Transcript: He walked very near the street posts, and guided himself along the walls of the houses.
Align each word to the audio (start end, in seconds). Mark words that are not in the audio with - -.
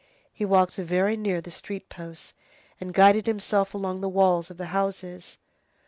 He 0.33 0.45
walked 0.45 0.77
very 0.77 1.15
near 1.15 1.41
the 1.41 1.51
street 1.51 1.87
posts, 1.87 2.33
and 2.79 2.91
guided 2.91 3.27
himself 3.27 3.75
along 3.75 4.01
the 4.01 4.09
walls 4.09 4.49
of 4.49 4.57
the 4.57 4.65
houses. 4.73 5.37